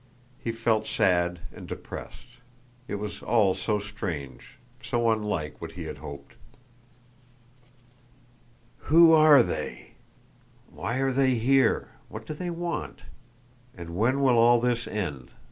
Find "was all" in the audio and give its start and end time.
2.95-3.53